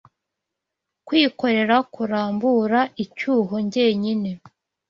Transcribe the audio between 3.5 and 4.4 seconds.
njyenyine